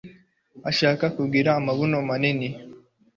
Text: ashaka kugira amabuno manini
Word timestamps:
ashaka 0.69 1.05
kugira 1.17 1.49
amabuno 1.59 1.97
manini 2.07 2.49